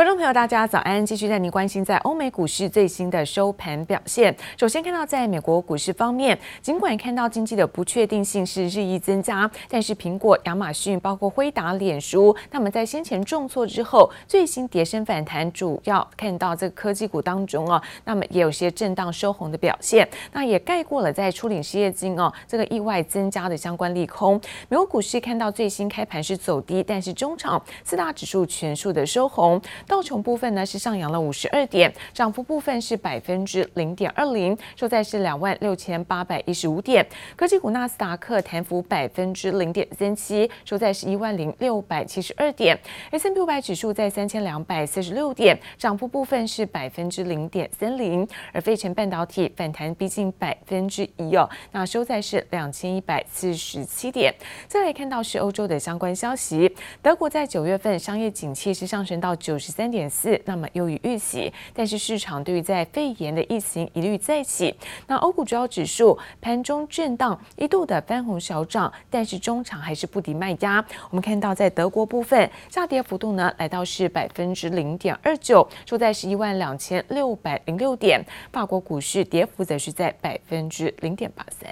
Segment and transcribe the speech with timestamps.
[0.00, 1.04] 观众朋友，大家早安！
[1.04, 4.34] 继续带您关心在欧美股市最新的收盘表现。
[4.56, 24.40] 首先看到，在美国股市方面，尽管看到经济的不确定性是日益增加，但是苹果、亚马逊、包括辉达、脸书，那么在先前重挫之后，最新跌升反弹，主要看到这个科技股当中哦，那么也有些震荡收红的表现，那也盖过了在初领失业金哦这个意外增加的相关利空。
[24.70, 29.60] 美国股市看到最新开盘是走低，但是中场四大指数全数的收红。
[29.90, 37.04] 道琼部分呢是上扬了五十二点，涨幅部分是百分之零点二零，收在是两万六千八百一十五点。
[37.34, 42.78] 科技股纳斯达克弹幅百分之零点三七，收在是一万零六百七十二点。
[43.10, 48.24] S&P 五百指数在三千两百四十六点，涨幅部分是百分之零点三零。
[48.52, 54.32] 而费城半导体反弹逼近百分之一哦，那收在是两千一百四十七点。
[54.68, 64.74] 再来看到是欧洲的相关消息，德国在九月份商业景气是上升到九十三点四，那么优于预期，但是市场对于在肺炎的疫情疑虑再起。
[65.06, 70.84] 那欧股主要指数盘中震荡，一度的翻红小涨，但是中场还是不敌卖压。
[71.10, 78.24] 我们看到在德国部分下跌幅度呢，来到是百分之零点二九，收在十一万两千六百零六点。
[78.52, 81.70] 法国股市跌幅则是在百分之零点八三。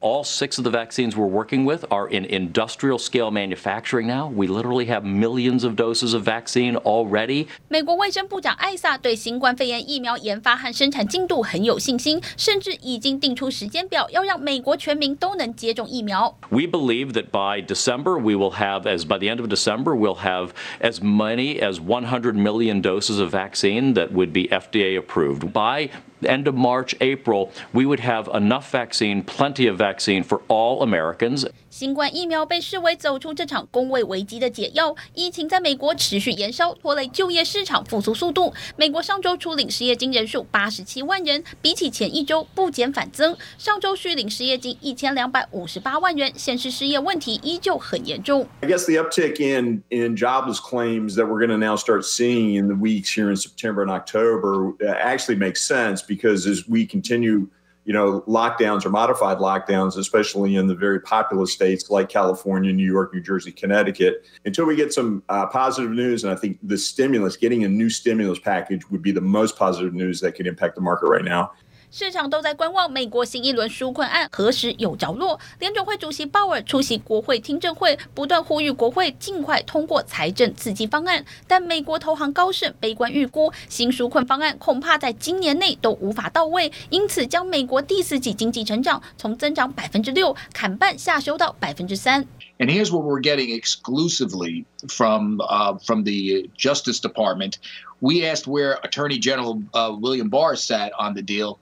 [0.00, 4.28] All six of the vaccines we're working with are in industrial scale manufacturing now.
[4.28, 7.46] We literally have millions of doses of vaccine already.
[7.68, 16.36] 美国卫生部长艾萨对新冠肺炎疫苗研发和生产进度很有信心，甚至已经定出时间表，要让美国全民都能接种疫苗。
[16.50, 20.50] We believe that by December we will have, as by the end of December, we'll have
[20.82, 25.54] as many as 100 million doses of vaccine that would be FDA approved.
[25.54, 30.40] By the end of March, April, we would have enough vaccine, plenty of vaccine for
[30.48, 31.46] all Americans.
[31.68, 34.94] 新冠疫苗被视为走出这场公卫危机的解药。
[35.12, 38.54] 疫情在美国持续延烧，拖累就业市场复苏速度。
[38.76, 43.36] 美国上周初领失业金人数八十七万人，比起前一周不减反增。
[43.58, 48.46] 上周续领失业金一千两百五十八万人，显示失业问题依旧很严重。
[48.60, 52.68] I guess the uptick in in jobless claims that we're going to now start seeing in
[52.68, 57.47] the weeks here in September and October actually makes sense because as we continue
[57.89, 62.85] you know, lockdowns or modified lockdowns, especially in the very populous states like California, New
[62.85, 66.23] York, New Jersey, Connecticut, until we get some uh, positive news.
[66.23, 69.95] And I think the stimulus, getting a new stimulus package would be the most positive
[69.95, 71.51] news that could impact the market right now.
[71.91, 75.39] 市场都在观望美国新一轮纾困案何时有着落。
[75.59, 81.25] 联准会主席鲍尔出席国会听证会，不断呼吁国会尽快通过财政刺激方案。
[81.47, 92.27] 但美国投行高盛悲观预估，新纾困方案恐怕在今年内都无法到位，因此将美国第四季经济成长从增长百分之六砍半下修到百分之三。
[92.59, 95.39] And here's what we're getting exclusively from
[95.85, 97.53] from the Justice Department.
[98.01, 99.59] We asked where Attorney General
[99.99, 101.57] William Barr sat on the deal.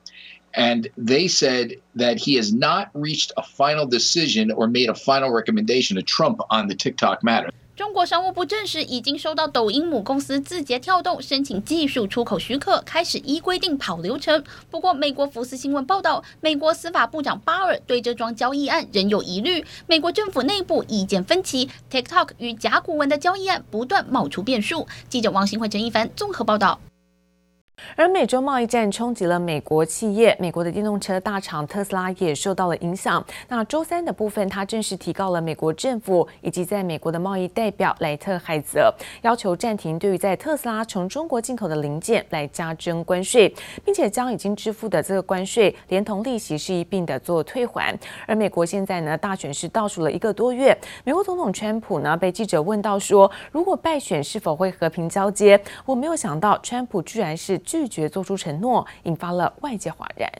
[0.58, 5.30] And they said that he has not reached a final decision or made a final
[5.30, 7.52] recommendation to Trump on the TikTok matter.
[7.76, 14.44] 中国商务部证实，已经收到抖音母公司字节跳动申请技术出口许可，开始依规定跑流程。
[14.72, 24.88] 不过，美国福斯新闻报道，美国司法部长巴尔对这桩交易案仍有疑虑，美国政府内部意见分歧，TikTok 与甲骨文的交易案不断冒出变数。
[25.08, 26.80] 记者王新慧、陈一凡综合报道。
[27.96, 33.24] 而美洲贸易战冲击了美国企业，美国的电动车大厂特斯拉也受到了影响。
[33.48, 43.54] 那周三的部分，他正式提告了美国政府以及在美国的贸易代表莱特海泽，要求暂停对于在特斯拉从中国进口的零件来加征关税，
[43.86, 47.98] 并且将已经支付的这个关税连同利息是一并的做退还。
[48.26, 55.60] 而美国现在呢，大选是倒数了一个多月，美国总统川普呢被记者问到说，如果败选是否会和平交接？
[55.86, 57.58] 我没有想到川普居然是。
[57.86, 60.32] 绝做出承诺，引发了外界哗然。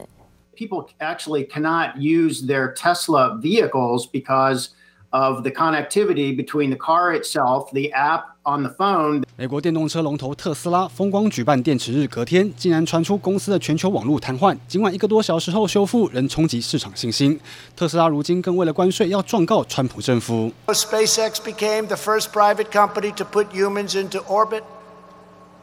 [0.56, 4.68] People actually cannot use their Tesla vehicles because
[5.10, 9.22] of the connectivity between the car itself, the app on the phone.
[9.36, 17.38] 美国电动车龙头特斯拉风光举办电池日，隔天竟然传出公司的全球网络瘫痪，尽管一个多小时后修复，仍冲击市场信心。
[17.76, 20.52] 特斯拉如今更为了关税要状告川普政府。
[20.66, 24.64] SpaceX became the first private company to put humans into orbit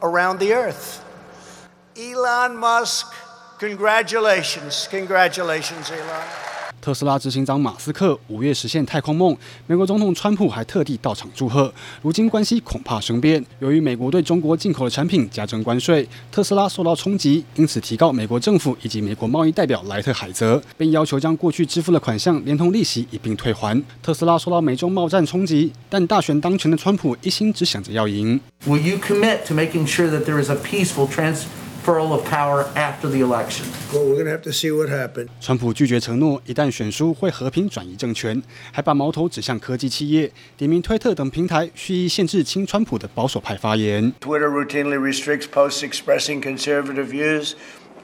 [0.00, 1.05] around the Earth.
[1.98, 3.06] Elon Musk,
[3.58, 6.26] congratulations, congratulations, Elon.
[6.78, 9.34] 特斯拉执行长马斯克五月实现太空梦，
[9.66, 11.72] 美国总统川普还特地到场祝贺。
[12.02, 23.82] 如今关系恐怕生变，由于美国对中国进口的产品加征关税，特斯拉受到冲击，因此提告美国政府以及美国贸易代表莱特海泽，并要求将过去支付的款项连同利息一并退还。
[24.02, 28.38] 特斯拉受到美中贸战冲击，但大选当权的川普一心只想着要赢。
[28.66, 31.44] Will you commit to making sure that there is a peaceful trans
[31.85, 33.65] of power after the election.
[33.91, 35.29] Well, we're going to have to see what happens.
[35.41, 38.41] 川普拒绝承诺一旦选输会和平转移政权，
[38.71, 44.13] 还把矛头指向科技企业，点名推特等平台蓄意限制亲川普的保守派发言。
[44.21, 47.53] Twitter routinely restricts posts expressing conservative views,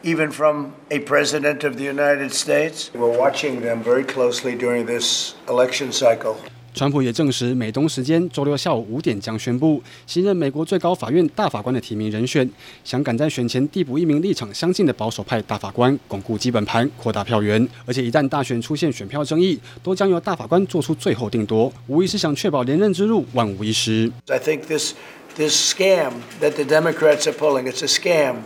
[0.04, 2.90] even from a president of the United States.
[2.94, 6.38] We're watching them very closely during this election cycle.
[6.75, 12.49] 川普也证实，美东时间周六下午五点将宣布新任美国最高法院大法官的提名人选，
[12.83, 17.69] 想赶在选前递补一名立场相近的保守派大法官，巩固基本盘，扩大票源。
[17.85, 24.11] 而且一旦大选出现选票争议，都将由大法官做出最后定夺，无疑是想确保连任之路万无一失。
[24.29, 24.95] I think this
[25.37, 28.37] this scam that the Democrats are pulling, it's a scam.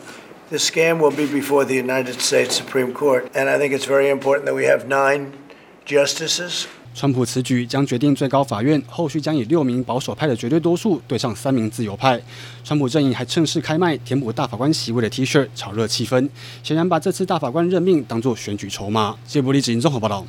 [0.51, 4.11] The scam will be before the United States Supreme Court, and I think it's very
[4.11, 5.33] important that we have nine
[5.85, 6.67] justices.
[6.99, 12.19] 川普此举将决定最高法院后续将以六名保守派的绝对多数对上三名自由派。
[12.65, 16.27] 川普阵营还趁势开卖填补大法官席位的 T 恤，炒热气氛，
[16.63, 19.15] 显然把这次大法官任命当作选举筹码。
[19.27, 20.27] 谢伯利指引综合报道。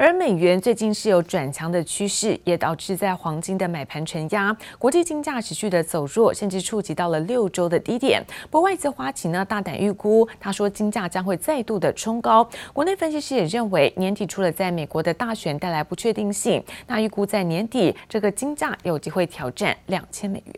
[0.00, 8.24] 而美元最近是有转强的趋势，也导致在黄金的买盘承压，国际金价持续的走弱，甚至触及到了六周的低点。
[8.44, 12.48] 不过外资花旗呢大胆预估，他说金价将会再度的冲高。
[12.72, 20.54] 国内分析师也认为，年底除了在美国的大选带来不确定性，那预估在年底这个金价有机会挑战两千美元。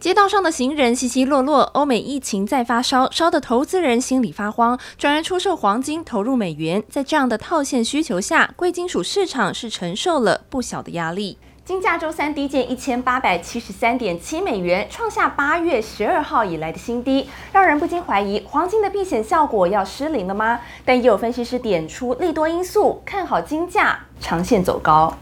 [0.00, 6.80] 街道上的行人稀稀落落，欧美疫情再发烧，烧得投资人心里发慌，转而出售黄金投入美元。
[6.88, 11.36] 在这样的套现需求下，贵金属市场是承受了不小的压力。
[11.64, 20.60] 金价周三低见一千八百七十三点七美元，创下八月十二号以来的新低，让人不禁怀疑黄金的避险效果要失灵了吗？
[20.84, 25.12] 但也有分析师点出利多因素，看好金价长线走高。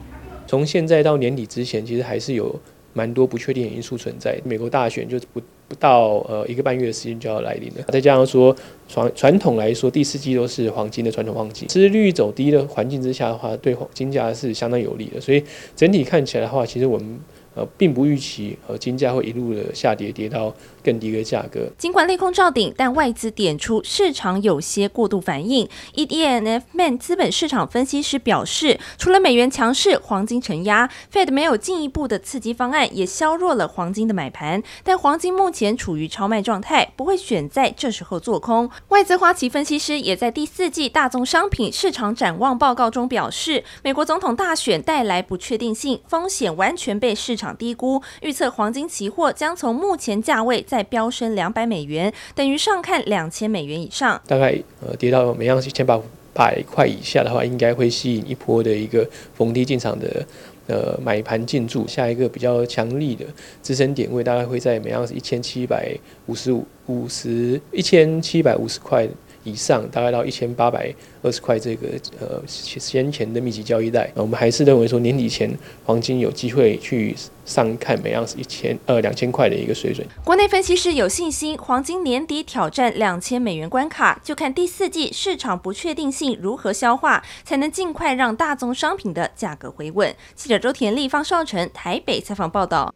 [0.47, 2.55] 从现在到年底之前，其实还是有。
[2.97, 8.57] 蛮多不确定因素存在，美国大选就不不到呃一个半月的时间就要来临了，再加上说
[8.89, 15.45] 传传统来说第四季都是黄金的传统旺季，殖利率走低的环境之下的话，对黄金价是相当有利的，所以
[15.77, 17.21] 整体看起来的话，其实我们。
[17.57, 20.55] 呃，并不预期呃金价会一路的下跌，跌到
[20.85, 21.67] 更低的价格。
[21.79, 25.67] 尽管利空照顶，但外资点出市场有些过度反应。
[25.95, 34.63] EDNF Man 资本市场分析师表示，除了美元强势、黄金承压，Fed 没有进一步的刺激方案，也削弱了黄金的买盘。
[34.85, 38.71] 但黄金目前处于超卖状态，不会选在这时候做空。
[38.89, 47.57] 外资花旗分析师也在第四季大宗商品市场展望报告中表示，美国总统大选带来不确定性，风险完全被市场场。
[47.57, 54.21] 低估，预测黄金期货将从目前价位再飙升两百美元，等于上看两千美元以上。
[54.27, 55.99] 大概呃跌到每盎司一千八
[56.35, 60.27] 百块以下的话，应该会吸引一波的一个逢低进场的
[60.67, 61.87] 呃买盘进驻。
[61.87, 63.25] 下一个比较强力的
[63.63, 65.97] 支撑点位大概会在每盎司一千七百
[66.27, 69.09] 五十五五十一千七百五十块。
[69.47, 71.89] 以上大概到一千八百二十块这个
[72.21, 75.49] 呃先前的密集交易带，我们还是认为说年底前
[75.85, 77.15] 黄金有机会去
[77.45, 80.05] 上看每盎司一千呃两千块的一个水准。
[80.25, 90.13] 国内分析师有信心黄金年底挑战两千美元关卡，就看第四季市场不确定性如何消化，才能尽快让大宗商品的价格回稳。
[90.35, 92.93] 记者周田丽、方少成台北采访报道。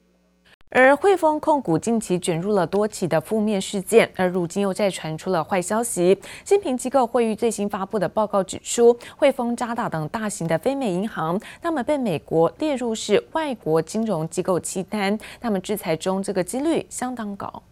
[0.73, 6.17] 而汇丰控股近期卷入了多起的负面事件，而如今又再传出了坏消息。
[6.45, 17.63] 信评机构惠誉最新发布的报告指出，汇丰、渣打等大型的非美银行，那么被美国列入是外国金融机构清单，那么制裁中这个几率相当高。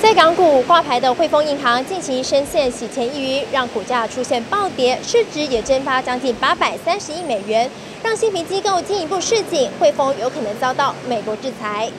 [0.00, 7.70] 在港股挂牌的汇丰银行近期深陷洗钱疑云，让股价出现暴跌，市值也蒸发将近八百三十亿美元。
[8.04, 11.90] 让信评机构进一步示警，汇丰有可能遭到美国制裁。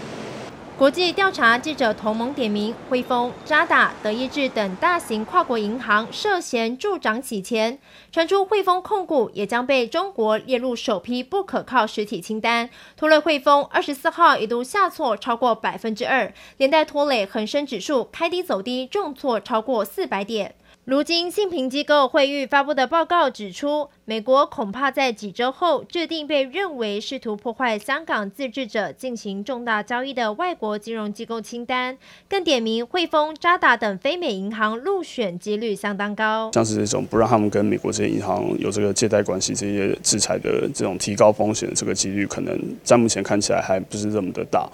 [0.78, 7.80] 国际调查记者同盟点名汇丰、渣打、德意志等大型跨国银行涉嫌助长洗钱，
[8.12, 20.54] 传出汇丰控股也将被中国列入首批不可靠实体清单，拖累汇丰二十四号一度下挫超过百分之二，连带拖累恒生指数开低走低，重挫超过四百点。
[20.86, 31.98] 如今，信评机构惠誉发布的报告指出，美国恐怕在几周后制定被认为试图破坏香港自治者进行重大交易的外国金融机构清单，
[32.30, 36.51] 更点名汇丰、渣打等非美银行入选几率相当高。
[36.54, 44.70] 像是这种不让他们跟美国这些银行有这个借贷关系，这些制裁的这种提高风险的这个几率，可能在目前看起来还不是这么的大。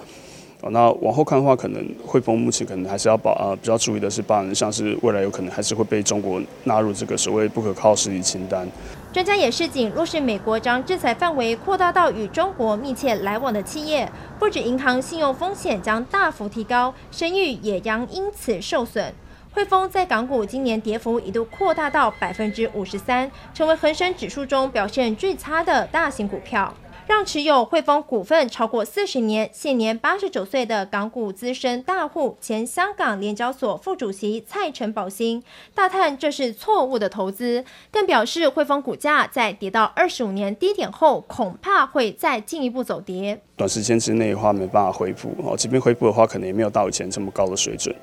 [0.69, 8.67] 那往后看的话，可能汇丰目前可能还是要把呃比较注意的是，包含像是未来有可能还是会被中国纳入这个所谓不可靠实体清单。
[9.11, 19.13] 专家也示警，若是美国将制裁范围扩大到与中国密切来往的企业，不止银行信用风险将大幅提高，声誉也将因此受损。
[19.53, 26.73] 汇丰在港股今年跌幅一度扩大到百分之五十三，成为恒生指数中表现最差的大型股票。
[27.07, 35.43] 让持有汇丰股份超过四十年、现年八十九岁的港股资深大户、前香港联交所副主席蔡陈宝兴
[35.73, 43.41] 大叹这是错误的投资，更表示汇丰股价在跌到二十五年低点后，恐怕会再进一步走跌。
[43.57, 47.93] 短时间之内的话没办法恢复哦，即便恢复的话，可能也没有到以前这么高的水准。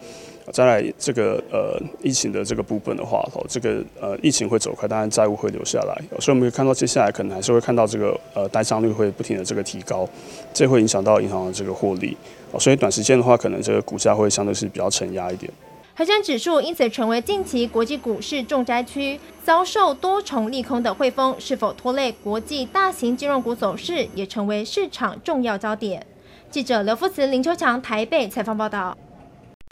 [0.52, 10.08] 再来这个呃疫情的这个部分的话，哦，这个呃疫情会走开，当然债务会留下来，所以我们可以看到接下来可能还是会看到这个呃呆账率会不停的这个提高，
[10.52, 12.16] 这会影响到银行的这个获利，
[12.58, 15.50] 所以短时间的话，可能这个股价会相对是比较承压一点。
[15.94, 26.06] 恒生指数因此成为近期国际股市重灾区，遭受多重利空的汇丰是否拖累国际大型金融股走势，也成为市场重要焦点。
[26.50, 28.96] 记者刘福慈、林秋强台北采访报道。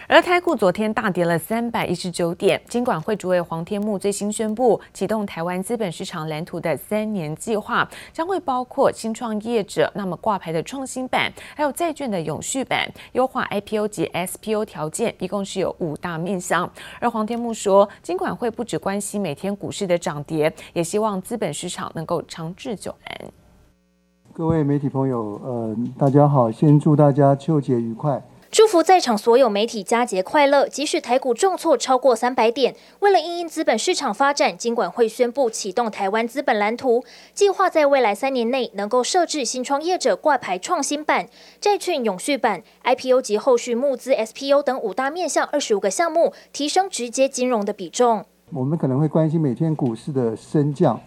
[0.08, 16.70] 而台股昨天大跌了三百一十九点，金管会主委黄天牧最新宣布启动台湾资本市场蓝图的三年计划，将会包括新创业者那么挂牌的创新版，还有债券的永续版，优化 IPO 及 SPO 条件，一共是有五大面向。
[17.00, 23.28] 而黄天牧说，金管会不只关心每天股市的涨跌，也希望资本市场能够长治久安。
[24.32, 28.22] 各位媒体朋友，呃，大家好，先祝大家秋节愉快。
[28.50, 30.68] 祝福在场所有媒体佳节快乐。
[30.68, 41.26] 即使台股重挫超过三百点，为了因应资本市场发展，金管会宣布启动台湾资本蓝图，计划在未来三年内能够设置新创业者挂牌创新版、
[41.60, 48.24] 债券永续版、IPO 及后续募资 SPO 等五大面向二十五个项目，提升直接金融的比重。
[48.52, 51.00] 我们可能会关心每天股市的升降，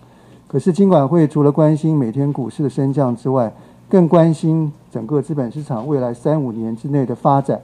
[0.45, 3.51] 可是金管会除了关心每天股市的升降之外，
[3.89, 7.59] 更关心整个资本市场未来三五年之内的发展，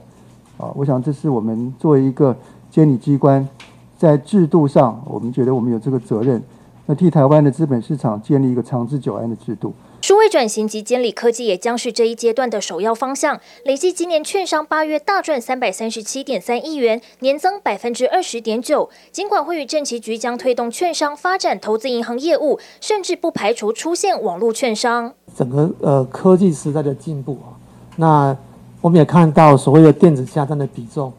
[0.58, 2.36] 啊，我想这是我们作为一个
[2.68, 3.48] 监理机关，
[3.96, 6.42] 在制度上，我们觉得我们有这个责任，
[6.86, 9.72] 那替台湾的资本市场建立一个长治久安的制度。
[10.06, 13.40] 数位转型及监理科技也将是这一阶段的首要方向。
[13.64, 18.88] 累计今年券商八月大赚三百三十七点三亿元，年增百分之二十点九。
[19.10, 25.12] 尽管会与政企局将推动券商发展投资银行业务，甚至不排除出现网络券商。
[25.36, 27.50] 整个呃科技时代的进步啊，
[27.96, 28.36] 那
[28.80, 31.12] 我们也看到所谓的电子下单的比重，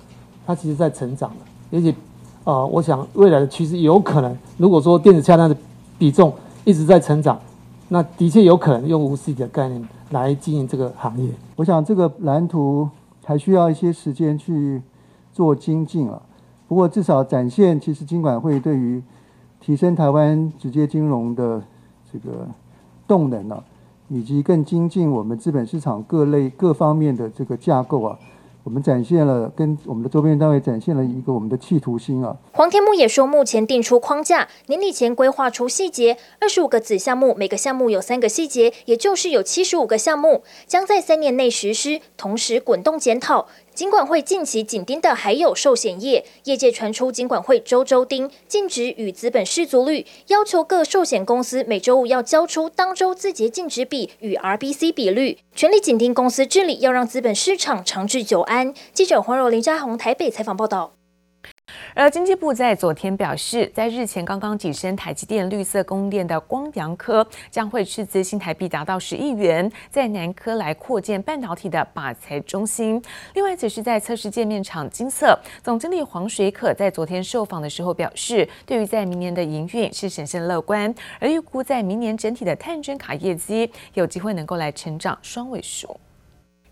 [0.46, 1.38] 它其实在成长了。
[1.74, 1.94] 而且
[2.46, 5.58] 呃，我想未来的趋势有可能，如果说电子下单的
[6.00, 7.38] 比重一直在成长。
[7.90, 11.32] 那的确有可能用无 C 的概念来经营这个行业。
[11.56, 12.90] 我想这个蓝图
[13.24, 14.82] 还需要一些时间去
[15.32, 16.22] 做精进啊。
[16.68, 19.02] 不过至少展现，其实金管会对于
[19.62, 21.62] 提升台湾直接金融的
[22.12, 22.48] 这个
[23.08, 23.64] 动能啊，
[24.10, 28.20] 以及更精进我们资本市场各类各方面的这个架构啊。
[28.68, 32.36] 我们展现了跟我们的周边单位展现了一个我们的企图心啊。
[32.52, 43.48] 黄天木也说，目前定出框架，年底前规划出细节，二十五个子项目，每个项目有三个细节，也就是有七十五个项目，将在三年内实施，同时滚动检讨。
[43.78, 58.74] 金管会近期紧盯的还有寿险业，业界传出金管会周周盯净值与资本失足率，要求各寿险公司每周五要交出当周自结净值比与 RBC 比率，全力紧盯公司治理，要让资本市场长治久安。
[58.96, 60.97] 记者黄柔林、嘉宏台北采访报道。
[62.00, 73.02] 而经济部在昨天表示，在日前刚刚跻身台积电绿色供应链的光阳科将会斥资新台币达到十亿元，在南科来扩建半导体的靶材中心。
[73.34, 86.00] 另外，则是在测试界面厂精测总经理黄水可在昨天受访的时候表示，对于在明年的营运是审慎乐观，而预估在明年整体的探针卡业绩有机会能够来成长双位数。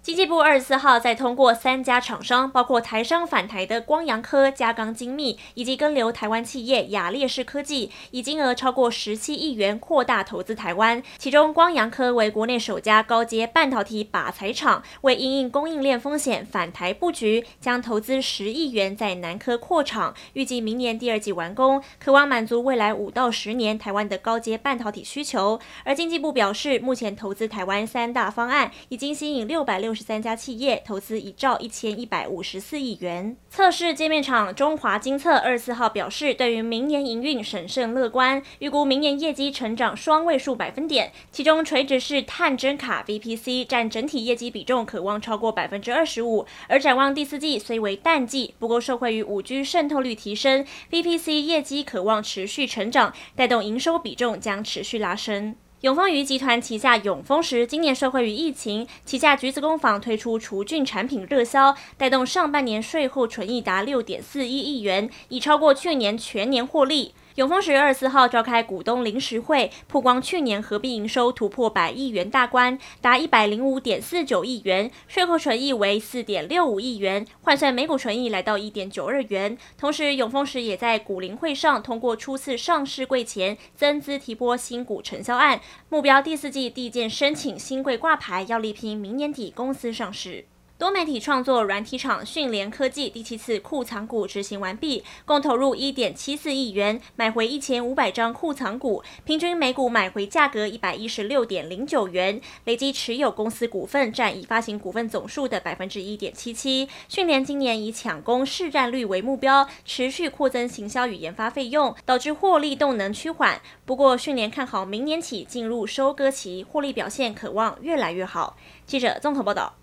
[0.05, 11.01] 经济部二十四号再通过三家厂商，包括台商返台的光阳科、嘉钢精密，以及跟留台湾企业亚烈士科技，以金额超过十七亿元扩大投资台湾。
[11.17, 25.59] 其中，光阳科为国内首家高阶半导体靶材厂，为因应供应链风险返台布局，将投资十亿元在南科扩厂，预计明年第二季完工，可望满足未来五到十年台湾的高阶半导体需求。
[25.83, 33.37] 而经济部表示，目前投资台湾三大方案已经吸引六百六十三家企业投资一兆一千一百五十四亿元。
[33.49, 46.45] 测试界面厂中华精测二十四号表示，对于明年营运审慎乐观，预估明年业绩成长双位数百分点，其中垂直式探针卡 VPC 占整体业绩比重可望超过百分之二十五。
[46.67, 55.55] 而展望第四季虽为淡季，不过受惠于五 G 渗透率提升，VPC 业绩可望持续成长，带动营收比重将持续拉升。
[55.81, 67.13] 永丰余集团旗下永丰时今年受惠于疫情，旗下橘子工坊推出除菌产品热销，带动上半年税后纯益达六点四一亿元，已超过去年全年获利。
[67.35, 79.57] 永丰时二十四号召开股东临时会，曝光去年合并营收突破百亿元大关，达一百零五点四九亿元，税后纯益为四点六五亿元，换算每股纯益来到一点九二元。
[79.77, 90.45] 同时，永丰时也在股临会上通过初次上市柜前增资提拨新股承销案，目标第四季递件申请新柜挂牌，要力拼明年底公司上市。
[90.77, 106.89] 多媒体创作软体厂讯联科技第七次库藏股执行完毕，共投入一点七四亿元，买回一千五百张库藏股，平均每股买回价格一百一十六点零九元，累计持有公司股份占已发行股份总数的百分之一点七七。
[107.07, 113.61] 讯联今年以抢攻市占率为目标，持续扩增行销与研发费用，导致获利动能趋缓。
[113.85, 118.57] 不过讯联看好明年起进入收割期，获利表现可望越来越好。
[118.85, 119.73] 记者综合报道。